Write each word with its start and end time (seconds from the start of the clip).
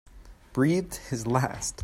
Breathed 0.51 0.95
his 1.11 1.27
last 1.27 1.79